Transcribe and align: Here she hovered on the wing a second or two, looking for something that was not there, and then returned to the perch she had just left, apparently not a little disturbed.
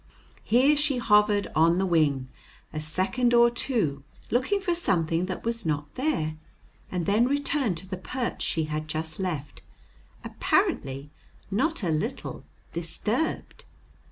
Here 0.43 0.75
she 0.75 0.97
hovered 0.97 1.49
on 1.55 1.77
the 1.77 1.85
wing 1.85 2.27
a 2.73 2.81
second 2.81 3.35
or 3.35 3.51
two, 3.51 4.01
looking 4.31 4.59
for 4.59 4.73
something 4.73 5.27
that 5.27 5.43
was 5.45 5.63
not 5.63 5.93
there, 5.93 6.37
and 6.91 7.05
then 7.05 7.27
returned 7.27 7.77
to 7.77 7.87
the 7.87 7.97
perch 7.97 8.41
she 8.41 8.63
had 8.63 8.87
just 8.87 9.19
left, 9.19 9.61
apparently 10.23 11.11
not 11.51 11.83
a 11.83 11.91
little 11.91 12.45
disturbed. 12.73 13.65